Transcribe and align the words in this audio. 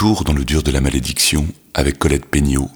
dans 0.00 0.32
le 0.32 0.46
dur 0.46 0.62
de 0.62 0.70
la 0.70 0.80
malédiction 0.80 1.46
avec 1.74 1.98
Colette 1.98 2.24
Peignot, 2.24 2.70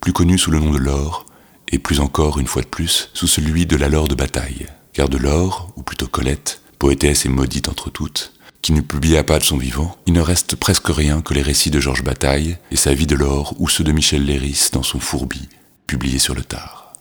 plus 0.00 0.14
connue 0.14 0.38
sous 0.38 0.50
le 0.50 0.60
nom 0.60 0.70
de 0.70 0.78
Laure, 0.78 1.26
et 1.68 1.78
plus 1.78 2.00
encore, 2.00 2.38
une 2.38 2.46
fois 2.46 2.62
de 2.62 2.68
plus, 2.68 3.10
sous 3.12 3.26
celui 3.26 3.66
de 3.66 3.76
la 3.76 3.90
Laure 3.90 4.08
de 4.08 4.14
bataille. 4.14 4.66
Car 4.94 5.10
de 5.10 5.18
Laure, 5.18 5.70
ou 5.76 5.82
plutôt 5.82 6.06
Colette, 6.06 6.62
poétesse 6.78 7.26
et 7.26 7.28
maudite 7.28 7.68
entre 7.68 7.90
toutes, 7.90 8.32
qui 8.62 8.72
ne 8.72 8.80
publia 8.80 9.22
pas 9.24 9.38
de 9.38 9.44
son 9.44 9.58
vivant, 9.58 9.94
il 10.06 10.14
ne 10.14 10.22
reste 10.22 10.56
presque 10.56 10.88
rien 10.88 11.20
que 11.20 11.34
les 11.34 11.42
récits 11.42 11.70
de 11.70 11.80
Georges 11.80 12.02
Bataille 12.02 12.56
et 12.70 12.76
sa 12.76 12.94
vie 12.94 13.06
de 13.06 13.14
Laure 13.14 13.54
ou 13.58 13.68
ceux 13.68 13.84
de 13.84 13.92
Michel 13.92 14.24
Léris 14.24 14.70
dans 14.72 14.82
son 14.82 15.00
Fourbi, 15.00 15.50
publié 15.86 16.18
sur 16.18 16.34
le 16.34 16.42
tard. 16.42 16.94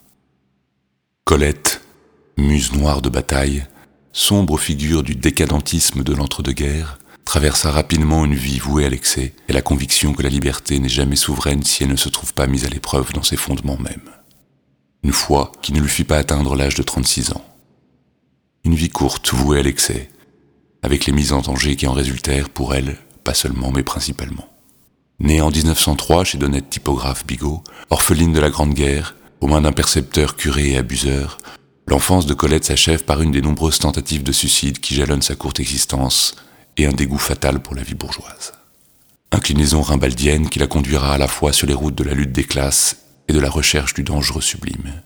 Colette, 1.24 1.82
muse 2.38 2.74
noire 2.74 3.02
de 3.02 3.10
bataille, 3.10 3.66
sombre 4.12 4.60
figure 4.60 5.04
du 5.04 5.16
décadentisme 5.16 6.04
de 6.04 6.14
l'entre-deux-guerres, 6.14 7.00
traversa 7.30 7.70
rapidement 7.70 8.26
une 8.26 8.34
vie 8.34 8.58
vouée 8.58 8.86
à 8.86 8.90
l'excès 8.90 9.36
et 9.48 9.54
la 9.54 9.62
conviction 9.62 10.14
que 10.14 10.24
la 10.24 10.30
liberté 10.30 10.80
n'est 10.80 10.90
jamais 10.90 11.16
souveraine 11.16 11.62
si 11.62 11.84
elle 11.84 11.92
ne 11.92 11.96
se 11.96 12.10
trouve 12.10 12.34
pas 12.34 12.48
mise 12.48 12.66
à 12.66 12.70
l'épreuve 12.70 13.14
dans 13.14 13.22
ses 13.22 13.38
fondements 13.38 13.78
mêmes. 13.78 14.10
Une 15.04 15.12
foi 15.12 15.52
qui 15.62 15.72
ne 15.72 15.80
lui 15.80 15.90
fit 15.90 16.06
pas 16.06 16.18
atteindre 16.18 16.56
l'âge 16.56 16.74
de 16.74 16.82
36 16.82 17.34
ans. 17.34 17.46
Une 18.64 18.74
vie 18.74 18.90
courte 18.90 19.32
vouée 19.32 19.60
à 19.60 19.62
l'excès, 19.62 20.10
avec 20.82 21.06
les 21.06 21.14
mises 21.14 21.32
en 21.32 21.42
danger 21.42 21.76
qui 21.76 21.86
en 21.86 21.94
résultèrent 21.94 22.50
pour 22.50 22.74
elle, 22.74 22.98
pas 23.24 23.36
seulement 23.36 23.72
mais 23.72 23.84
principalement. 23.84 24.50
Née 25.20 25.40
en 25.40 25.52
1903 25.52 26.24
chez 26.24 26.40
d'honnêtes 26.40 26.72
typographe 26.72 27.28
Bigot, 27.28 27.64
orpheline 27.92 28.34
de 28.34 28.40
la 28.40 28.50
Grande 28.50 28.74
Guerre, 28.74 29.16
aux 29.40 29.48
mains 29.48 29.62
d'un 29.62 29.72
percepteur 29.72 30.36
curé 30.36 30.72
et 30.72 30.78
abuseur, 30.78 31.38
l'enfance 31.86 32.26
de 32.26 32.34
Colette 32.34 32.66
s'achève 32.66 33.04
par 33.04 33.22
une 33.22 33.32
des 33.32 33.44
nombreuses 33.44 33.78
tentatives 33.78 34.24
de 34.24 34.32
suicide 34.32 34.80
qui 34.80 34.96
jalonnent 34.96 35.22
sa 35.22 35.36
courte 35.36 35.60
existence 35.60 36.36
et 36.80 36.86
un 36.86 36.94
dégoût 36.94 37.18
fatal 37.18 37.60
pour 37.60 37.76
la 37.76 37.84
vie 37.84 37.94
bourgeoise. 37.94 38.54
Inclinaison 39.32 39.82
rimbaldienne 39.82 40.50
qui 40.50 40.60
la 40.60 40.68
conduira 40.68 41.14
à 41.14 41.18
la 41.18 41.28
fois 41.28 41.52
sur 41.52 41.68
les 41.68 41.74
routes 41.74 41.96
de 41.96 42.06
la 42.06 42.14
lutte 42.14 42.32
des 42.32 42.46
classes 42.46 42.98
et 43.28 43.34
de 43.34 43.40
la 43.40 43.50
recherche 43.50 43.94
du 43.94 44.04
dangereux 44.04 44.42
sublime. 44.42 45.04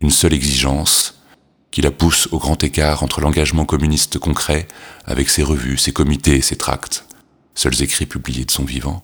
Une 0.00 0.10
seule 0.10 0.34
exigence, 0.34 1.22
qui 1.70 1.80
la 1.80 1.90
pousse 1.90 2.28
au 2.30 2.38
grand 2.38 2.62
écart 2.62 3.02
entre 3.02 3.22
l'engagement 3.22 3.64
communiste 3.64 4.18
concret, 4.18 4.68
avec 5.06 5.30
ses 5.30 5.42
revues, 5.42 5.78
ses 5.78 5.92
comités 5.92 6.36
et 6.36 6.42
ses 6.42 6.56
tracts, 6.56 7.06
seuls 7.54 7.82
écrits 7.82 8.06
publiés 8.06 8.44
de 8.44 8.50
son 8.50 8.64
vivant, 8.64 9.02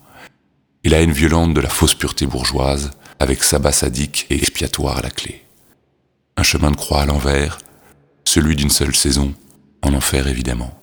et 0.84 0.91
la 0.91 1.00
haine 1.00 1.12
violente 1.12 1.55
de 1.55 1.61
la 1.61 1.70
fausse 1.70 1.94
pureté 1.94 2.27
bourgeoise, 2.27 2.91
avec 3.19 3.42
sabbat 3.42 3.72
sadique 3.72 4.27
et 4.28 4.36
expiatoire 4.36 4.98
à 4.98 5.03
la 5.03 5.11
clé. 5.11 5.42
Un 6.36 6.42
chemin 6.42 6.70
de 6.70 6.77
croix 6.77 7.03
à 7.03 7.06
l'envers, 7.06 7.59
celui 8.25 8.56
d'une 8.56 8.70
seule 8.70 8.94
saison, 8.94 9.34
en 9.83 9.94
enfer 9.94 10.28
évidemment. 10.28 10.78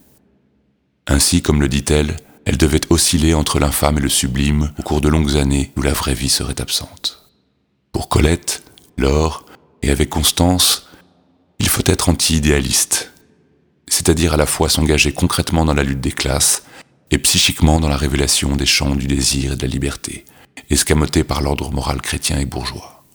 Ainsi, 1.07 1.41
comme 1.41 1.61
le 1.61 1.67
dit-elle, 1.67 2.17
elle 2.45 2.57
devait 2.57 2.81
osciller 2.89 3.33
entre 3.33 3.59
l'infâme 3.59 3.97
et 3.97 4.01
le 4.01 4.09
sublime 4.09 4.71
au 4.79 4.83
cours 4.83 5.01
de 5.01 5.09
longues 5.09 5.37
années 5.37 5.71
où 5.77 5.81
la 5.81 5.93
vraie 5.93 6.13
vie 6.13 6.29
serait 6.29 6.61
absente. 6.61 7.31
Pour 7.91 8.09
Colette, 8.09 8.63
Laure, 8.97 9.45
et 9.81 9.91
avec 9.91 10.09
Constance, 10.09 10.87
il 11.59 11.69
faut 11.69 11.83
être 11.85 12.09
anti-idéaliste, 12.09 13.13
c'est-à-dire 13.87 14.33
à 14.33 14.37
la 14.37 14.45
fois 14.45 14.67
s'engager 14.67 15.13
concrètement 15.13 15.63
dans 15.63 15.73
la 15.73 15.83
lutte 15.83 16.01
des 16.01 16.11
classes 16.11 16.63
et 17.11 17.19
psychiquement 17.19 17.79
dans 17.79 17.87
la 17.87 17.97
révélation 17.97 18.55
des 18.55 18.65
champs 18.65 18.95
du 18.95 19.07
désir 19.07 19.53
et 19.53 19.55
de 19.55 19.61
la 19.61 19.67
liberté, 19.67 20.25
escamotés 20.69 21.23
par 21.23 21.41
l'ordre 21.41 21.71
moral 21.71 22.01
chrétien 22.01 22.39
et 22.39 22.45
bourgeois. 22.45 23.05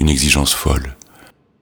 Une 0.00 0.08
exigence 0.08 0.52
folle, 0.52 0.96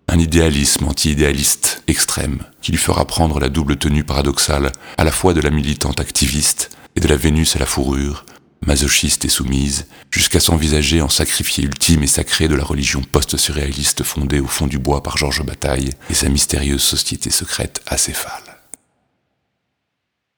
un 0.08 0.18
idéalisme 0.18 0.84
anti-idéaliste 0.86 1.82
extrême 1.88 2.42
qui 2.62 2.72
lui 2.72 2.78
fera 2.78 3.04
prendre 3.04 3.40
la 3.40 3.48
double 3.48 3.76
tenue 3.76 4.04
paradoxale 4.04 4.72
à 4.98 5.04
la 5.04 5.12
fois 5.12 5.34
de 5.34 5.40
la 5.40 5.50
militante 5.50 6.00
activiste 6.00 6.70
et 6.94 7.00
de 7.00 7.08
la 7.08 7.16
Vénus 7.16 7.56
à 7.56 7.58
la 7.58 7.66
fourrure, 7.66 8.24
masochiste 8.64 9.24
et 9.24 9.28
soumise, 9.28 9.86
jusqu'à 10.10 10.40
s'envisager 10.40 11.02
en 11.02 11.08
sacrifié 11.08 11.64
ultime 11.64 12.02
et 12.02 12.08
sacré 12.08 12.48
de 12.48 12.54
la 12.54 12.64
religion 12.64 13.02
post-surréaliste 13.02 14.02
fondée 14.02 14.40
au 14.40 14.46
fond 14.46 14.66
du 14.66 14.78
bois 14.78 15.02
par 15.02 15.16
Georges 15.16 15.44
Bataille 15.44 15.90
et 16.08 16.14
sa 16.14 16.28
mystérieuse 16.28 16.82
société 16.82 17.30
secrète 17.30 17.82
acéphale. 17.86 18.42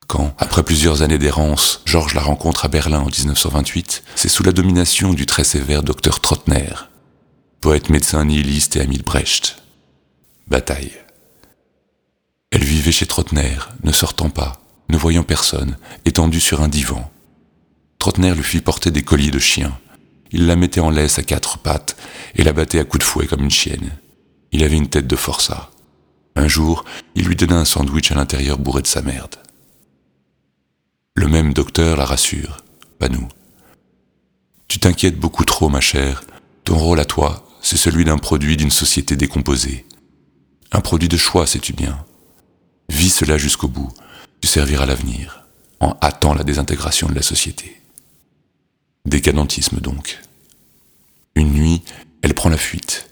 Quand, 0.06 0.34
après 0.38 0.62
plusieurs 0.62 1.02
années 1.02 1.18
d'errance, 1.18 1.82
Georges 1.84 2.14
la 2.14 2.22
rencontre 2.22 2.64
à 2.64 2.68
Berlin 2.68 3.00
en 3.00 3.10
1928, 3.10 4.02
c'est 4.14 4.30
sous 4.30 4.42
la 4.42 4.52
domination 4.52 5.12
du 5.12 5.26
très 5.26 5.44
sévère 5.44 5.82
docteur 5.82 6.20
Trottner, 6.20 6.72
poète 7.60 7.90
médecin 7.90 8.24
nihiliste 8.24 8.76
et 8.76 8.80
ami 8.80 8.96
de 8.96 9.02
Brecht. 9.02 9.56
Bataille. 10.48 10.92
Elle 12.50 12.64
vivait 12.64 12.92
chez 12.92 13.06
Trottner, 13.06 13.56
ne 13.84 13.92
sortant 13.92 14.30
pas, 14.30 14.60
ne 14.88 14.96
voyant 14.96 15.22
personne, 15.22 15.76
étendue 16.06 16.40
sur 16.40 16.62
un 16.62 16.68
divan, 16.68 17.10
Trotner 17.98 18.34
lui 18.34 18.42
fit 18.42 18.60
porter 18.60 18.90
des 18.90 19.02
colliers 19.02 19.30
de 19.30 19.38
chien. 19.38 19.78
Il 20.30 20.46
la 20.46 20.56
mettait 20.56 20.80
en 20.80 20.90
laisse 20.90 21.18
à 21.18 21.22
quatre 21.22 21.58
pattes 21.58 21.96
et 22.34 22.44
la 22.44 22.52
battait 22.52 22.78
à 22.78 22.84
coups 22.84 23.04
de 23.04 23.10
fouet 23.10 23.26
comme 23.26 23.42
une 23.42 23.50
chienne. 23.50 23.90
Il 24.52 24.62
avait 24.62 24.76
une 24.76 24.88
tête 24.88 25.06
de 25.06 25.16
forçat. 25.16 25.70
Un 26.36 26.48
jour, 26.48 26.84
il 27.14 27.26
lui 27.26 27.36
donna 27.36 27.56
un 27.56 27.64
sandwich 27.64 28.12
à 28.12 28.14
l'intérieur 28.14 28.58
bourré 28.58 28.82
de 28.82 28.86
sa 28.86 29.02
merde. 29.02 29.36
Le 31.14 31.26
même 31.26 31.52
docteur 31.52 31.96
la 31.96 32.04
rassure, 32.04 32.58
pas 32.98 33.08
nous. 33.08 33.28
Tu 34.68 34.78
t'inquiètes 34.78 35.18
beaucoup 35.18 35.44
trop, 35.44 35.68
ma 35.68 35.80
chère. 35.80 36.22
Ton 36.64 36.78
rôle 36.78 37.00
à 37.00 37.04
toi, 37.04 37.44
c'est 37.60 37.76
celui 37.76 38.04
d'un 38.04 38.18
produit 38.18 38.56
d'une 38.56 38.70
société 38.70 39.16
décomposée. 39.16 39.84
Un 40.72 40.80
produit 40.80 41.08
de 41.08 41.16
choix, 41.16 41.46
sais-tu 41.46 41.72
bien. 41.72 42.04
Vis 42.88 43.10
cela 43.10 43.38
jusqu'au 43.38 43.68
bout. 43.68 43.92
Tu 44.40 44.48
serviras 44.48 44.86
l'avenir, 44.86 45.44
en 45.80 45.96
hâtant 46.02 46.34
la 46.34 46.44
désintégration 46.44 47.08
de 47.08 47.14
la 47.14 47.22
société. 47.22 47.80
Décadentisme 49.06 49.80
donc. 49.80 50.18
Une 51.34 51.52
nuit, 51.52 51.82
elle 52.22 52.34
prend 52.34 52.50
la 52.50 52.58
fuite. 52.58 53.10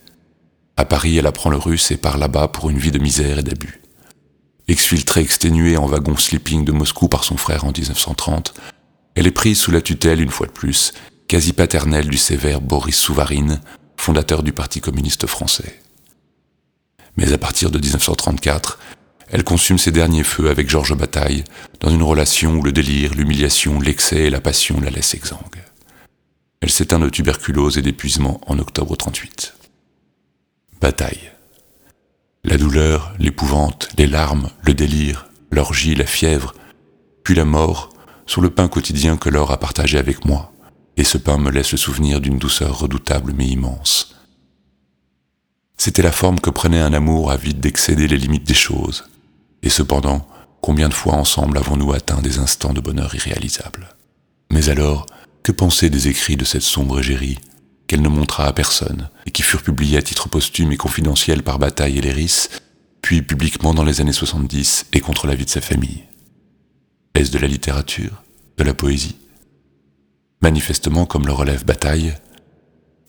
À 0.76 0.84
Paris, 0.84 1.16
elle 1.16 1.26
apprend 1.26 1.50
le 1.50 1.56
russe 1.56 1.90
et 1.90 1.96
part 1.96 2.18
là-bas 2.18 2.48
pour 2.48 2.68
une 2.68 2.78
vie 2.78 2.90
de 2.90 2.98
misère 2.98 3.38
et 3.38 3.42
d'abus. 3.42 3.80
Exfiltrée 4.68 5.22
exténuée 5.22 5.76
en 5.76 5.86
wagon 5.86 6.16
sleeping 6.16 6.64
de 6.64 6.72
Moscou 6.72 7.08
par 7.08 7.24
son 7.24 7.36
frère 7.36 7.64
en 7.64 7.72
1930, 7.72 8.52
elle 9.14 9.26
est 9.26 9.32
prise 9.32 9.58
sous 9.58 9.70
la 9.70 9.80
tutelle, 9.80 10.20
une 10.20 10.30
fois 10.30 10.46
de 10.46 10.52
plus, 10.52 10.92
quasi 11.28 11.54
paternelle 11.54 12.08
du 12.08 12.18
sévère 12.18 12.60
Boris 12.60 12.96
Souvarine, 12.96 13.60
fondateur 13.96 14.42
du 14.42 14.52
Parti 14.52 14.80
communiste 14.80 15.26
français. 15.26 15.80
Mais 17.16 17.32
à 17.32 17.38
partir 17.38 17.70
de 17.70 17.78
1934, 17.78 18.78
elle 19.28 19.44
consume 19.44 19.78
ses 19.78 19.90
derniers 19.90 20.24
feux 20.24 20.50
avec 20.50 20.68
Georges 20.68 20.96
Bataille, 20.96 21.44
dans 21.80 21.90
une 21.90 22.02
relation 22.02 22.56
où 22.56 22.62
le 22.62 22.72
délire, 22.72 23.14
l'humiliation, 23.14 23.80
l'excès 23.80 24.24
et 24.24 24.30
la 24.30 24.40
passion 24.40 24.80
la 24.80 24.90
laissent 24.90 25.14
exsangue. 25.14 25.62
Elle 26.60 26.70
s'éteint 26.70 26.98
de 26.98 27.08
tuberculose 27.08 27.78
et 27.78 27.82
d'épuisement 27.82 28.40
en 28.46 28.58
octobre 28.58 28.96
38. 28.96 29.54
Bataille. 30.80 31.32
La 32.44 32.58
douleur, 32.58 33.12
l'épouvante, 33.18 33.88
les 33.98 34.06
larmes, 34.06 34.50
le 34.62 34.74
délire, 34.74 35.26
l'orgie, 35.50 35.94
la 35.94 36.06
fièvre, 36.06 36.54
puis 37.24 37.34
la 37.34 37.44
mort 37.44 37.90
sont 38.26 38.40
le 38.40 38.50
pain 38.50 38.68
quotidien 38.68 39.16
que 39.16 39.28
l'or 39.28 39.50
a 39.50 39.58
partagé 39.58 39.98
avec 39.98 40.24
moi, 40.24 40.52
et 40.96 41.04
ce 41.04 41.18
pain 41.18 41.38
me 41.38 41.50
laisse 41.50 41.72
le 41.72 41.78
souvenir 41.78 42.20
d'une 42.20 42.38
douceur 42.38 42.78
redoutable 42.78 43.32
mais 43.36 43.46
immense. 43.46 44.15
C'était 45.76 46.02
la 46.02 46.12
forme 46.12 46.40
que 46.40 46.50
prenait 46.50 46.80
un 46.80 46.92
amour 46.92 47.30
avide 47.30 47.60
d'excéder 47.60 48.08
les 48.08 48.16
limites 48.16 48.46
des 48.46 48.54
choses, 48.54 49.04
et 49.62 49.68
cependant, 49.68 50.26
combien 50.60 50.88
de 50.88 50.94
fois 50.94 51.14
ensemble 51.14 51.58
avons-nous 51.58 51.92
atteint 51.92 52.22
des 52.22 52.38
instants 52.38 52.72
de 52.72 52.80
bonheur 52.80 53.14
irréalisables? 53.14 53.88
Mais 54.50 54.68
alors, 54.68 55.06
que 55.42 55.52
penser 55.52 55.90
des 55.90 56.08
écrits 56.08 56.36
de 56.36 56.44
cette 56.44 56.62
sombre 56.62 57.00
égérie, 57.00 57.38
qu'elle 57.86 58.02
ne 58.02 58.08
montra 58.08 58.46
à 58.46 58.52
personne, 58.52 59.10
et 59.26 59.30
qui 59.30 59.42
furent 59.42 59.62
publiés 59.62 59.98
à 59.98 60.02
titre 60.02 60.28
posthume 60.28 60.72
et 60.72 60.76
confidentiel 60.76 61.42
par 61.42 61.58
Bataille 61.58 61.98
et 61.98 62.00
Léris, 62.00 62.48
puis 63.02 63.22
publiquement 63.22 63.74
dans 63.74 63.84
les 63.84 64.00
années 64.00 64.12
70 64.12 64.86
et 64.92 65.00
contre 65.00 65.26
l'avis 65.26 65.44
de 65.44 65.50
sa 65.50 65.60
famille? 65.60 66.04
Est-ce 67.14 67.30
de 67.30 67.38
la 67.38 67.46
littérature? 67.46 68.22
De 68.56 68.64
la 68.64 68.74
poésie? 68.74 69.16
Manifestement, 70.42 71.06
comme 71.06 71.26
le 71.26 71.32
relève 71.32 71.64
Bataille, 71.64 72.14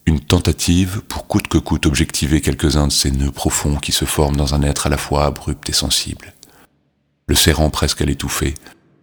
une 0.08 0.22
tentative 0.22 1.02
pour 1.02 1.28
coûte 1.28 1.50
que 1.50 1.58
coûte 1.58 1.86
objectiver 1.86 2.40
quelques-uns 2.40 2.88
de 2.88 2.94
ces 2.94 3.12
nœuds 3.12 3.32
profonds 3.32 3.76
qui 3.76 3.92
se 3.92 4.06
forment 4.06 4.38
dans 4.38 4.56
un 4.56 4.64
être 4.64 4.88
à 4.88 4.90
la 4.90 4.98
fois 4.98 5.26
abrupt 5.26 5.70
et 5.70 5.74
sensible, 5.74 6.34
le 7.28 7.36
serrant 7.36 7.70
presque 7.70 8.02
à 8.02 8.06
l'étouffer, 8.06 8.56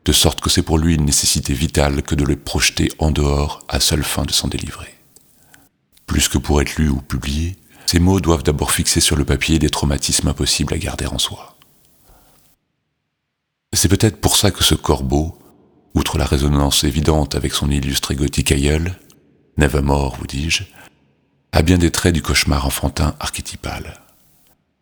de 0.06 0.12
sorte 0.12 0.40
que 0.40 0.48
c'est 0.48 0.62
pour 0.62 0.78
lui 0.78 0.94
une 0.94 1.04
nécessité 1.04 1.52
vitale 1.52 2.02
que 2.02 2.14
de 2.14 2.24
le 2.24 2.36
projeter 2.36 2.90
en 2.98 3.10
dehors 3.10 3.62
à 3.68 3.80
seule 3.80 4.02
fin 4.02 4.22
de 4.22 4.32
s'en 4.32 4.48
délivrer. 4.48 4.94
Plus 6.06 6.28
que 6.28 6.38
pour 6.38 6.62
être 6.62 6.76
lu 6.76 6.88
ou 6.88 7.02
publié, 7.02 7.56
ces 7.84 7.98
mots 7.98 8.20
doivent 8.20 8.42
d'abord 8.42 8.72
fixer 8.72 9.00
sur 9.00 9.16
le 9.16 9.26
papier 9.26 9.58
des 9.58 9.70
traumatismes 9.70 10.28
impossibles 10.28 10.72
à 10.72 10.78
garder 10.78 11.06
en 11.06 11.18
soi. 11.18 11.58
C'est 13.74 13.88
peut-être 13.88 14.20
pour 14.22 14.38
ça 14.38 14.50
que 14.50 14.64
ce 14.64 14.74
corbeau, 14.74 15.38
outre 15.94 16.16
la 16.16 16.24
résonance 16.24 16.82
évidente 16.84 17.34
avec 17.34 17.52
son 17.52 17.70
illustre 17.70 18.12
et 18.12 18.16
gothique 18.16 18.52
aïeul, 18.52 18.98
Nevermore, 19.58 20.16
vous 20.18 20.26
dis-je, 20.26 20.64
a 21.54 21.62
bien 21.62 21.78
des 21.78 21.92
traits 21.92 22.12
du 22.12 22.20
cauchemar 22.20 22.66
enfantin 22.66 23.14
archétypal. 23.20 24.00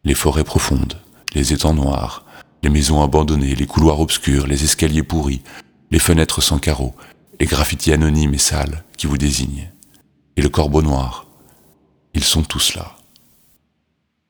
Les 0.05 0.15
forêts 0.15 0.43
profondes, 0.43 0.99
les 1.35 1.53
étangs 1.53 1.75
noirs, 1.75 2.25
les 2.63 2.71
maisons 2.71 3.03
abandonnées, 3.03 3.55
les 3.55 3.67
couloirs 3.67 4.01
obscurs, 4.01 4.47
les 4.47 4.65
escaliers 4.65 5.03
pourris, 5.03 5.43
les 5.91 5.99
fenêtres 5.99 6.41
sans 6.41 6.59
carreaux, 6.59 6.95
les 7.39 7.45
graffitis 7.45 7.93
anonymes 7.93 8.33
et 8.33 8.39
sales 8.39 8.85
qui 8.97 9.07
vous 9.07 9.19
désignent, 9.19 9.71
et 10.37 10.41
le 10.41 10.49
corbeau 10.49 10.81
noir. 10.81 11.27
Ils 12.15 12.25
sont 12.25 12.43
tous 12.43 12.75
là. 12.75 12.97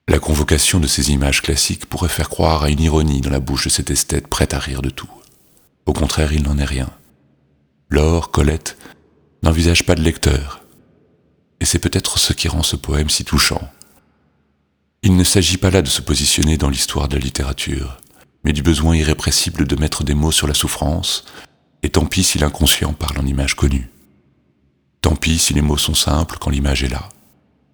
La 0.09 0.19
convocation 0.19 0.81
de 0.81 0.89
ces 0.89 1.13
images 1.13 1.43
classiques 1.43 1.87
pourrait 1.87 2.09
faire 2.09 2.29
croire 2.29 2.65
à 2.65 2.71
une 2.71 2.81
ironie 2.81 3.21
dans 3.21 3.31
la 3.31 3.39
bouche 3.39 3.67
de 3.67 3.71
cet 3.71 3.89
esthète 3.89 4.27
prêt 4.27 4.53
à 4.53 4.59
rire 4.59 4.83
de 4.83 4.91
tout. 4.91 5.11
Au 5.87 5.93
contraire, 5.93 6.33
il 6.33 6.43
n'en 6.43 6.59
est 6.59 6.65
rien. 6.65 6.91
Laure, 7.89 8.33
Colette, 8.33 8.77
n'envisage 9.45 9.87
pas 9.87 9.95
de 9.95 10.03
lecteur. 10.03 10.62
Et 11.63 11.65
c'est 11.65 11.79
peut-être 11.79 12.19
ce 12.19 12.33
qui 12.33 12.49
rend 12.49 12.65
ce 12.65 12.75
poème 12.75 13.09
si 13.09 13.25
touchant. 13.25 13.71
Il 15.05 15.17
ne 15.17 15.23
s'agit 15.23 15.59
pas 15.59 15.71
là 15.71 15.81
de 15.81 15.89
se 15.89 16.03
positionner 16.03 16.57
dans 16.57 16.69
l'histoire 16.69 17.07
de 17.07 17.15
la 17.15 17.23
littérature, 17.23 17.99
mais 18.43 18.53
du 18.53 18.65
besoin 18.65 18.97
irrépressible 18.97 19.69
de 19.69 19.77
mettre 19.77 20.03
des 20.03 20.15
mots 20.15 20.33
sur 20.33 20.49
la 20.49 20.55
souffrance, 20.55 21.25
et 21.85 21.91
tant 21.91 22.05
pis 22.05 22.25
si 22.25 22.39
l'inconscient 22.39 22.93
parle 22.95 23.21
en 23.21 23.27
image 23.27 23.55
connue. 23.55 23.89
Tant 25.03 25.15
pis 25.15 25.39
si 25.39 25.55
les 25.55 25.63
mots 25.63 25.79
sont 25.79 25.95
simples 25.95 26.39
quand 26.41 26.51
l'image 26.51 26.83
est 26.83 26.89
là. 26.89 27.09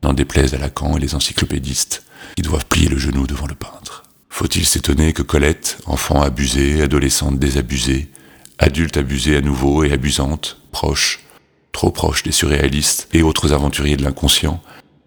N'en 0.03 0.13
déplaise 0.13 0.53
à 0.53 0.59
Lacan 0.59 0.99
et 0.99 1.01
les 1.01 1.15
encyclopédistes, 1.15 2.05
qui 2.37 2.43
doivent 2.43 2.67
plier 2.67 2.91
le 2.91 2.99
genou 2.99 3.27
devant 3.27 3.47
le 3.47 3.55
peintre. 3.55 4.03
Faut-il 4.29 4.67
s'étonner 4.67 5.15
que 5.15 5.23
Colette, 5.23 5.79
enfant 5.87 6.21
abusée, 6.21 6.83
adolescente 6.83 7.39
désabusée, 7.39 8.11
adulte 8.59 8.99
abusée 8.99 9.39
à 9.39 9.41
nouveau 9.41 9.83
et 9.83 9.93
abusante, 9.93 10.61
proche, 10.73 11.21
trop 11.79 11.93
proche 11.93 12.25
des 12.25 12.33
surréalistes 12.33 13.07
et 13.13 13.23
autres 13.23 13.53
aventuriers 13.53 13.97
de 13.97 14.03
l'inconscient, 14.03 14.61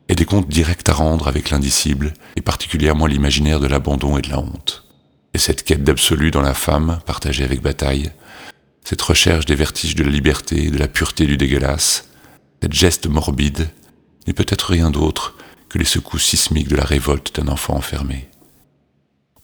ait 0.08 0.16
des 0.16 0.24
comptes 0.24 0.48
directs 0.48 0.88
à 0.88 0.94
rendre 0.94 1.28
avec 1.28 1.50
l'indicible, 1.50 2.14
et 2.38 2.42
particulièrement 2.42 3.08
l'imaginaire 3.08 3.60
de 3.60 3.68
l'abandon 3.68 4.18
et 4.18 4.22
de 4.22 4.30
la 4.30 4.40
honte. 4.40 4.86
Et 5.34 5.38
cette 5.38 5.64
quête 5.64 5.84
d'absolu 5.84 6.32
dans 6.32 6.42
la 6.42 6.54
femme, 6.54 7.02
partagée 7.06 7.44
avec 7.44 7.62
Bataille, 7.62 8.14
cette 8.86 9.02
recherche 9.02 9.46
des 9.46 9.56
vertiges 9.56 9.96
de 9.96 10.04
la 10.06 10.12
liberté, 10.12 10.72
de 10.72 10.78
la 10.78 10.88
pureté 10.88 11.26
du 11.26 11.36
dégueulasse, 11.36 12.08
cette 12.62 12.72
geste 12.72 13.08
morbide, 13.08 13.68
n'est 14.26 14.34
peut-être 14.34 14.70
rien 14.70 14.92
d'autre 14.92 15.36
que 15.68 15.78
les 15.78 15.84
secousses 15.84 16.24
sismiques 16.24 16.70
de 16.70 16.78
la 16.78 16.86
révolte 16.86 17.36
d'un 17.36 17.50
enfant 17.50 17.76
enfermé. 17.76 18.30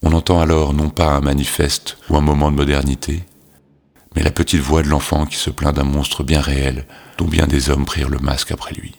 On 0.01 0.13
entend 0.13 0.39
alors 0.39 0.73
non 0.73 0.89
pas 0.89 1.09
un 1.09 1.19
manifeste 1.19 1.97
ou 2.09 2.15
un 2.15 2.21
moment 2.21 2.51
de 2.51 2.55
modernité, 2.55 3.23
mais 4.15 4.23
la 4.23 4.31
petite 4.31 4.61
voix 4.61 4.81
de 4.81 4.89
l'enfant 4.89 5.25
qui 5.25 5.37
se 5.37 5.49
plaint 5.49 5.75
d'un 5.75 5.83
monstre 5.83 6.23
bien 6.23 6.41
réel 6.41 6.85
dont 7.17 7.27
bien 7.27 7.47
des 7.47 7.69
hommes 7.69 7.85
prirent 7.85 8.09
le 8.09 8.19
masque 8.19 8.51
après 8.51 8.73
lui. 8.73 8.95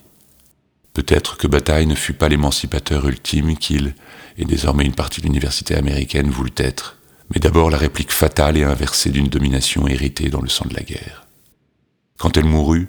Peut-être 0.95 1.37
que 1.37 1.47
Bataille 1.47 1.87
ne 1.87 1.95
fut 1.95 2.13
pas 2.13 2.29
l'émancipateur 2.29 3.07
ultime 3.09 3.57
qu'il, 3.57 3.95
et 4.37 4.45
désormais 4.45 4.85
une 4.85 4.95
partie 4.95 5.21
de 5.21 5.27
l'université 5.27 5.77
américaine, 5.77 6.31
voulut 6.31 6.53
être, 6.57 6.97
mais 7.31 7.41
d'abord 7.41 7.71
la 7.71 7.79
réplique 7.79 8.13
fatale 8.13 8.57
et 8.57 8.65
inversée 8.65 9.11
d'une 9.11 9.29
domination 9.29 9.87
héritée 9.87 10.29
dans 10.29 10.41
le 10.41 10.49
sang 10.49 10.67
de 10.69 10.75
la 10.75 10.83
guerre. 10.83 11.27
Quand 12.19 12.37
elle 12.37 12.47
mourut, 12.47 12.89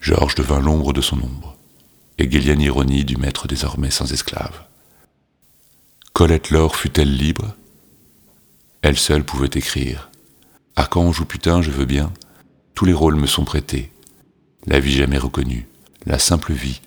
Georges 0.00 0.34
devint 0.34 0.60
l'ombre 0.60 0.92
de 0.92 1.00
son 1.00 1.16
ombre, 1.16 1.56
hegelienne 2.18 2.60
ironie 2.60 3.04
du 3.04 3.16
maître 3.16 3.48
désormais 3.48 3.90
sans 3.90 4.12
esclave. 4.12 4.64
Colette 6.12 6.50
Laure 6.50 6.76
fut-elle 6.76 7.16
libre? 7.16 7.54
Elle 8.82 8.98
seule 8.98 9.24
pouvait 9.24 9.48
écrire. 9.54 10.09
Archange 10.80 11.20
ou 11.20 11.26
putain, 11.26 11.60
je 11.60 11.70
veux 11.70 11.84
bien, 11.84 12.10
tous 12.74 12.86
les 12.86 12.94
rôles 12.94 13.16
me 13.16 13.26
sont 13.26 13.44
prêtés. 13.44 13.92
La 14.66 14.80
vie 14.80 14.94
jamais 14.94 15.18
reconnue, 15.18 15.68
la 16.06 16.18
simple 16.18 16.54
vie, 16.54 16.80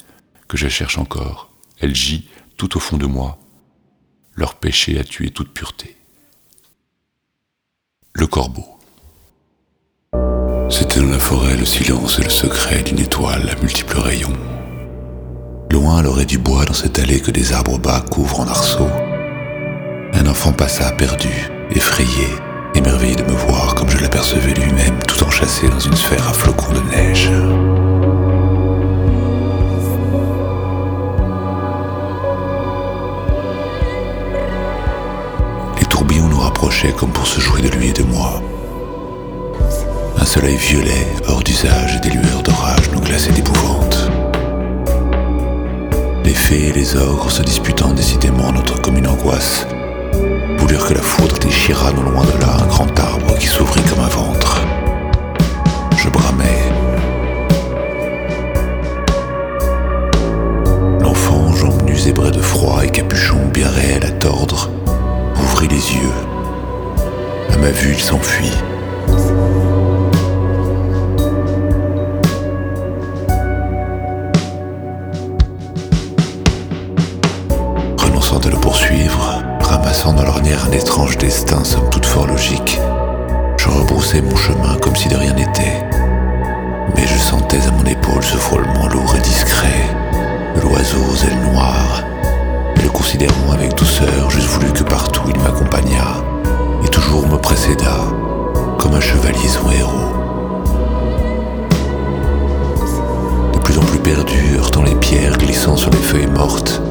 que 0.47 0.57
je 0.57 0.67
cherche 0.67 0.97
encore, 0.97 1.51
elle 1.79 1.93
gît 1.93 2.27
tout 2.57 2.75
au 2.75 2.79
fond 2.79 2.97
de 2.97 3.05
moi. 3.05 3.37
Leur 4.33 4.55
péché 4.55 4.99
a 4.99 5.03
tué 5.03 5.29
toute 5.29 5.53
pureté. 5.53 5.95
Le 8.13 8.25
corbeau. 8.25 8.65
C'était 10.71 10.99
dans 10.99 11.11
la 11.11 11.19
forêt 11.19 11.55
le 11.55 11.65
silence 11.65 12.17
et 12.17 12.23
le 12.23 12.31
secret 12.31 12.81
d'une 12.81 12.97
étoile 12.97 13.47
à 13.47 13.55
multiples 13.61 13.99
rayons. 13.99 14.37
Loin 15.69 16.01
l'oreille 16.01 16.25
du 16.25 16.39
bois 16.39 16.65
dans 16.65 16.73
cette 16.73 16.97
allée 16.97 17.21
que 17.21 17.29
des 17.29 17.53
arbres 17.53 17.77
bas 17.77 18.01
couvrent 18.01 18.39
en 18.39 18.47
arceaux, 18.47 18.89
un 20.13 20.25
enfant 20.25 20.51
passa 20.51 20.91
perdu, 20.93 21.29
effrayé, 21.69 22.27
émerveillé 22.75 23.15
de 23.15 23.23
me 23.23 23.31
voir 23.31 23.75
comme 23.75 23.89
je 23.89 23.97
l'apercevais 23.99 24.53
lui-même 24.53 24.99
tout 25.07 25.23
enchâssé 25.23 25.67
dans 25.69 25.79
une 25.79 25.95
sphère 25.95 26.27
à 26.27 26.33
flocons 26.33 26.73
de 26.73 26.95
neige. 26.95 27.29
Les 35.79 35.85
tourbillons 35.85 36.27
nous 36.27 36.39
rapprochaient 36.39 36.93
comme 36.93 37.11
pour 37.11 37.27
se 37.27 37.39
jouer 37.39 37.61
de 37.61 37.69
lui 37.69 37.89
et 37.89 37.93
de 37.93 38.03
moi. 38.03 38.41
Un 40.19 40.25
soleil 40.25 40.55
violet, 40.55 41.07
hors 41.27 41.43
d'usage, 41.43 41.97
et 41.97 41.99
des 41.99 42.09
lueurs 42.15 42.43
d'orage 42.43 42.89
nous 42.93 43.01
glaçaient 43.01 43.31
d'épouvante. 43.31 44.09
Les 46.23 46.33
fées 46.33 46.69
et 46.69 46.73
les 46.73 46.95
ogres 46.95 47.29
se 47.29 47.43
disputant 47.43 47.91
décidément 47.91 48.51
notre 48.51 48.81
commune 48.81 49.07
angoisse, 49.07 49.67
que 50.77 50.93
la 50.93 51.01
foudre 51.01 51.37
déchirât 51.39 51.91
non 51.93 52.01
loin 52.03 52.25
de 52.25 52.41
là 52.41 52.57
un 52.59 52.65
grand 52.65 52.99
arbre 52.99 53.37
qui 53.37 53.45
s'ouvrit 53.45 53.81
comme 53.83 53.99
un 53.99 54.07
ventre. 54.07 54.59
Je 55.97 56.09
bramais. 56.09 56.63
L'enfant, 60.99 61.53
jambes 61.53 61.83
nues 61.83 61.95
zébrées 61.97 62.31
de 62.31 62.41
froid 62.41 62.83
et 62.83 62.89
capuchon 62.89 63.45
bien 63.53 63.69
réel 63.69 64.03
à 64.03 64.11
tordre, 64.11 64.69
ouvrit 65.35 65.67
les 65.67 65.93
yeux. 65.93 66.13
À 67.53 67.57
ma 67.57 67.69
vue, 67.69 67.93
il 67.93 68.01
s'enfuit. 68.01 68.51
Un 80.65 80.71
étrange 80.71 81.17
destin, 81.17 81.63
somme 81.63 81.89
toute 81.89 82.05
fort 82.05 82.27
logique, 82.27 82.79
je 83.57 83.69
rebroussais 83.69 84.21
mon 84.21 84.35
chemin 84.35 84.75
comme 84.81 84.95
si 84.95 85.09
de 85.09 85.15
rien 85.15 85.33
n'était. 85.33 85.83
Mais 86.95 87.05
je 87.05 87.17
sentais 87.17 87.59
à 87.67 87.71
mon 87.71 87.85
épaule 87.85 88.23
ce 88.23 88.37
frôlement 88.37 88.87
lourd 88.87 89.15
et 89.17 89.21
discret 89.21 89.89
de 90.55 90.61
l'oiseau 90.61 90.99
aux 90.99 91.25
ailes 91.25 91.51
noires, 91.51 92.03
et 92.77 92.81
le 92.81 92.89
considérant 92.89 93.51
avec 93.53 93.75
douceur, 93.75 94.29
j'eusse 94.29 94.45
voulu 94.45 94.71
que 94.71 94.83
partout 94.83 95.23
il 95.27 95.39
m'accompagnât, 95.41 96.23
et 96.85 96.89
toujours 96.89 97.27
me 97.27 97.37
précédât, 97.37 98.05
comme 98.77 98.93
un 98.93 99.01
chevalier 99.01 99.47
son 99.47 99.69
héros. 99.71 100.13
De 103.53 103.59
plus 103.59 103.77
en 103.77 103.83
plus 103.83 103.99
perdu, 103.99 104.57
heurtant 104.57 104.83
les 104.83 104.95
pierres, 104.95 105.37
glissant 105.37 105.75
sur 105.75 105.89
les 105.91 105.97
feuilles 105.97 106.27
mortes, 106.27 106.81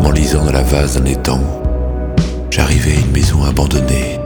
m'enlisant 0.00 0.44
dans 0.44 0.52
la 0.52 0.62
vase 0.62 0.98
d'un 0.98 1.06
étang, 1.06 1.40
une 2.88 3.12
maison 3.12 3.44
abandonnée. 3.44 4.18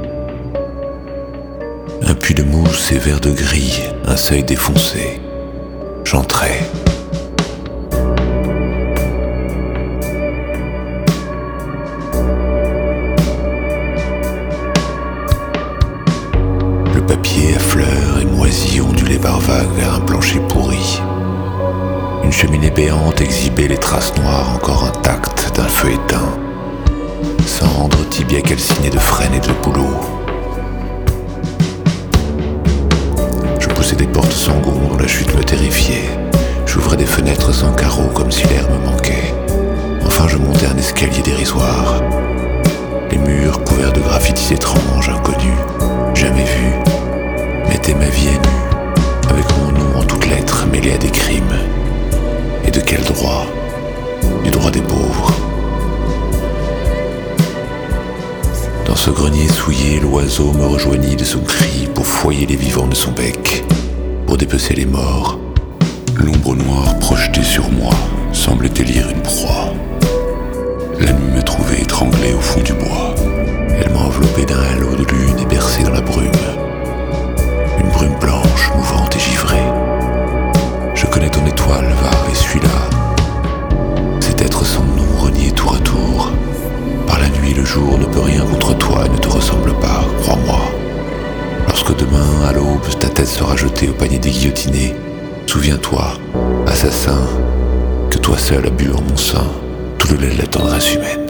Un 2.06 2.14
puits 2.14 2.34
de 2.34 2.44
mousse 2.44 2.92
et 2.92 2.98
verre 2.98 3.20
de 3.20 3.30
gris, 3.30 3.82
un 4.06 4.16
seuil 4.16 4.44
défoncé. 4.44 5.20
J'entrais. 6.04 6.60
Le 16.94 17.00
papier 17.06 17.56
à 17.56 17.58
fleurs 17.58 18.20
et 18.20 18.24
moisi 18.24 18.80
ondulé 18.80 19.18
par 19.18 19.40
vagues 19.40 19.74
vers 19.76 19.94
un 19.94 20.00
plancher 20.00 20.40
pourri. 20.48 21.00
Une 22.22 22.32
cheminée 22.32 22.70
béante 22.70 23.20
exhibait 23.20 23.68
les 23.68 23.78
traces 23.78 24.16
noires 24.16 24.54
encore 24.54 24.84
intactes 24.84 25.52
d'un 25.56 25.68
feu 25.68 25.88
éteint. 25.90 26.38
Cendres, 27.46 28.08
tibia 28.10 28.40
calcinés 28.40 28.90
de 28.90 28.98
frêne 28.98 29.34
et 29.34 29.40
de 29.40 29.52
bouleau. 29.62 29.94
Je 33.58 33.68
poussais 33.68 33.96
des 33.96 34.06
portes 34.06 34.32
sans 34.32 34.58
gonds 34.58 34.88
dont 34.88 34.96
la 34.96 35.06
chute 35.06 35.34
me 35.36 35.42
terrifiait. 35.44 36.08
J'ouvrais 36.66 36.96
des 36.96 37.06
fenêtres 37.06 37.52
sans 37.52 37.72
carreaux 37.72 38.08
comme 38.14 38.30
si 38.30 38.46
l'air 38.48 38.68
me 38.70 38.90
manquait. 38.90 39.34
Enfin, 40.06 40.26
je 40.26 40.36
montais 40.36 40.66
un 40.66 40.76
escalier 40.76 41.22
dérisoire. 41.22 42.02
Les 43.10 43.18
murs 43.18 43.62
couverts 43.64 43.92
de 43.92 44.00
graffitis 44.00 44.54
étranges, 44.54 45.08
inconnus, 45.08 45.58
jamais 46.14 46.44
vus, 46.44 47.68
mettaient 47.68 47.94
ma 47.94 48.06
vie 48.06 48.28
à 48.28 48.32
nu, 48.32 49.30
avec 49.30 49.44
mon 49.58 49.72
nom 49.72 50.00
en 50.00 50.02
toutes 50.04 50.26
lettres 50.26 50.66
mêlé 50.72 50.92
à 50.92 50.98
des 50.98 51.10
crimes. 51.10 51.58
Et 52.66 52.70
de 52.70 52.80
quel 52.80 53.02
droit? 53.02 53.46
Du 54.42 54.50
droit 54.50 54.70
des 54.70 54.82
pauvres. 54.82 55.13
Dans 58.86 58.96
ce 58.96 59.10
grenier 59.10 59.48
souillé, 59.48 59.98
l'oiseau 60.00 60.52
me 60.52 60.66
rejoignit 60.66 61.16
de 61.16 61.24
son 61.24 61.40
cri 61.40 61.88
pour 61.94 62.06
foyer 62.06 62.46
les 62.46 62.56
vivants 62.56 62.86
de 62.86 62.94
son 62.94 63.12
bec, 63.12 63.64
pour 64.26 64.36
dépecer 64.36 64.74
les 64.74 64.86
morts. 64.86 65.38
L'ombre 66.16 66.54
noire 66.54 66.98
projetée 66.98 67.42
sur 67.42 67.68
moi 67.70 67.92
semblait 68.32 68.70
élire 68.78 69.08
une 69.10 69.22
proie. 69.22 69.72
La 71.00 71.12
nuit 71.12 71.32
me 71.34 71.42
trouvait 71.42 71.80
étranglé 71.80 72.34
au 72.34 72.40
fond 72.40 72.60
du 72.60 72.72
bois. 72.74 73.14
Elle 73.78 73.90
m'a 73.92 74.00
enveloppé 74.00 74.44
d'un 74.44 74.60
halo 74.60 74.94
de 74.94 75.04
lune 75.04 75.38
et 75.40 75.46
bercé 75.46 75.82
dans 75.82 75.90
la 75.90 76.00
brume. 76.00 76.30
Une 77.80 77.90
brume 77.90 78.18
blanche 78.20 78.70
mouvante 78.76 79.16
et 79.16 79.20
givrée. 79.20 79.64
Je 80.94 81.06
connais 81.06 81.30
ton 81.30 81.44
étoile, 81.46 81.92
va 82.02 82.23
sera 93.26 93.56
jetée 93.56 93.88
au 93.88 93.92
panier 93.92 94.18
des 94.18 94.30
guillotinés, 94.30 94.94
souviens-toi, 95.46 96.18
assassin, 96.66 97.26
que 98.10 98.18
toi 98.18 98.36
seul 98.38 98.66
as 98.66 98.70
bu 98.70 98.90
en 98.90 99.00
mon 99.00 99.16
sein 99.16 99.46
tout 99.98 100.08
le 100.12 100.26
lait 100.26 100.34
de 100.34 100.42
la 100.42 100.46
tendresse 100.46 100.94
humaine. 100.94 101.23